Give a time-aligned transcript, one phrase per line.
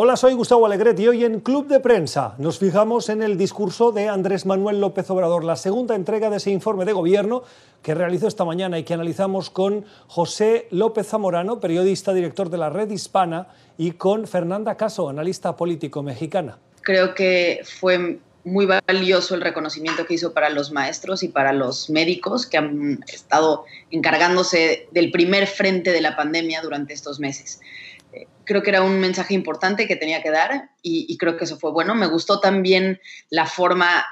[0.00, 3.90] Hola, soy Gustavo Alegret y hoy en Club de Prensa nos fijamos en el discurso
[3.90, 7.42] de Andrés Manuel López Obrador, la segunda entrega de ese informe de gobierno
[7.82, 12.70] que realizó esta mañana y que analizamos con José López Zamorano, periodista director de la
[12.70, 16.58] Red Hispana, y con Fernanda Caso, analista político mexicana.
[16.82, 21.90] Creo que fue muy valioso el reconocimiento que hizo para los maestros y para los
[21.90, 27.60] médicos que han estado encargándose del primer frente de la pandemia durante estos meses
[28.44, 31.70] creo que era un mensaje importante que tenía que dar y, creo que eso fue
[31.70, 31.94] bueno.
[31.94, 34.04] Me gustó también la forma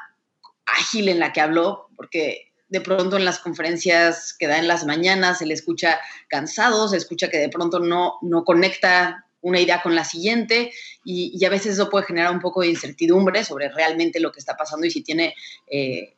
[0.66, 4.84] ágil en la que habló, porque de pronto en las conferencias que da en las
[4.84, 9.80] mañanas se le escucha cansado, se escucha que de pronto no, no conecta una idea
[9.80, 10.72] con la siguiente
[11.04, 14.56] y, a veces eso puede generar un poco de incertidumbre sobre realmente lo que está
[14.56, 15.34] pasando y si tiene
[15.68, 16.16] eh,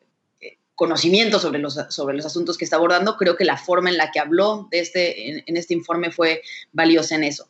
[0.79, 4.13] conocimiento sobre los, sobre los asuntos que está abordando, creo que la forma en la
[4.13, 6.41] que habló de este, en, este informe fue
[6.73, 7.49] valiosa en eso.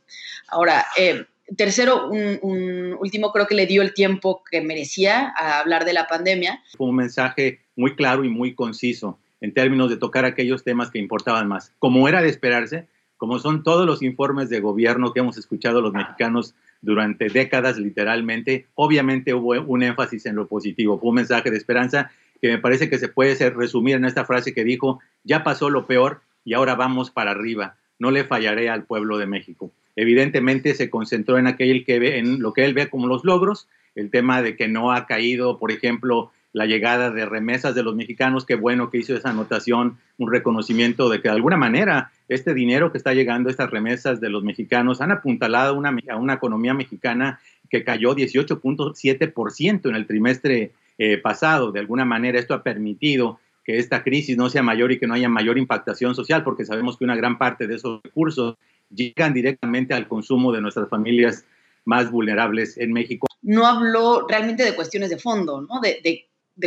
[0.49, 5.85] Ahora, eh, tercero, un, último, creo que le dio el tiempo que merecía a hablar
[5.85, 6.63] de la pandemia.
[6.79, 10.99] Fue un mensaje muy claro y muy conciso en términos de tocar aquellos temas que
[10.99, 11.75] importaban más.
[11.79, 15.93] Como era de esperarse, como son todos los informes de gobierno que hemos escuchado los
[15.93, 21.59] mexicanos durante décadas, literalmente, obviamente hubo un énfasis en lo positivo, fue un mensaje de
[21.59, 25.71] esperanza que me parece que se puede resumir en esta frase que dijo, ya pasó
[25.71, 29.71] lo peor y ahora vamos para arriba, no le fallaré al pueblo de México.
[29.97, 33.69] Evidentemente se concentró en aquel que ve, en lo que él ve como los logros,
[33.95, 37.95] el tema de que no ha caído, por ejemplo, la llegada de remesas de los
[37.95, 42.55] mexicanos, qué bueno que hizo esa anotación, un reconocimiento de que de alguna manera este
[42.55, 46.75] dinero que está llegando, estas remesas de los mexicanos, han apuntalado una, a una economía
[46.75, 51.73] mexicana que cayó 18.7% en el trimestre eh, pasado.
[51.73, 55.15] De alguna manera esto ha permitido que esta crisis no sea mayor y que no
[55.15, 58.57] haya mayor impactación social, porque sabemos que una gran parte de esos recursos
[58.91, 61.45] llegan directamente al consumo de nuestras familias
[61.85, 63.27] más vulnerables en México.
[63.43, 65.81] No habló realmente de cuestiones de fondo, ¿no?
[65.81, 66.27] de,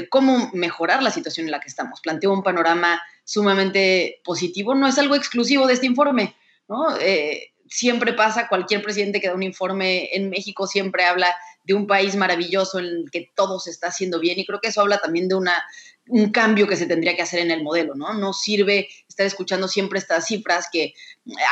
[0.09, 1.99] cómo mejorar la situación en la que estamos.
[2.01, 4.73] Planteó un panorama sumamente positivo.
[4.73, 6.35] No es algo exclusivo de este informe.
[6.69, 6.97] ¿no?
[6.99, 11.87] Eh, siempre pasa, cualquier presidente que da un informe en México siempre habla de un
[11.87, 14.99] país maravilloso en el que todo se está haciendo bien y creo que eso habla
[14.99, 15.63] también de una,
[16.07, 18.13] un cambio que se tendría que hacer en el modelo, ¿no?
[18.13, 20.93] No sirve estar escuchando siempre estas cifras que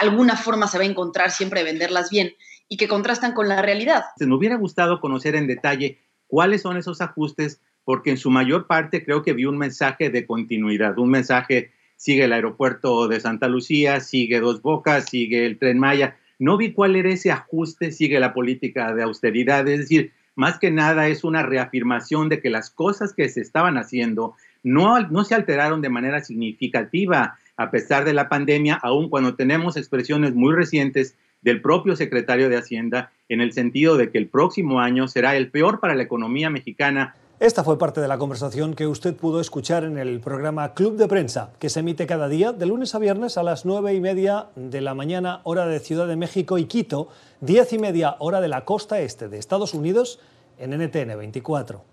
[0.01, 2.33] alguna forma se va a encontrar siempre de venderlas bien
[2.67, 4.05] y que contrastan con la realidad.
[4.19, 9.03] Me hubiera gustado conocer en detalle cuáles son esos ajustes porque en su mayor parte
[9.03, 13.99] creo que vi un mensaje de continuidad, un mensaje sigue el aeropuerto de Santa Lucía,
[13.99, 16.17] sigue Dos Bocas, sigue el tren Maya.
[16.39, 20.71] No vi cuál era ese ajuste, sigue la política de austeridad, es decir, más que
[20.71, 25.35] nada es una reafirmación de que las cosas que se estaban haciendo no, no se
[25.35, 27.37] alteraron de manera significativa.
[27.57, 32.57] A pesar de la pandemia, aun cuando tenemos expresiones muy recientes del propio secretario de
[32.57, 36.49] Hacienda en el sentido de que el próximo año será el peor para la economía
[36.49, 40.97] mexicana esta fue parte de la conversación que usted pudo escuchar en el programa Club
[40.97, 44.01] de Prensa, que se emite cada día de lunes a viernes a las nueve y
[44.01, 47.07] media de la mañana, hora de Ciudad de México y Quito,
[47.39, 50.19] diez y media hora de la costa este de Estados Unidos
[50.57, 51.89] en NTN 24.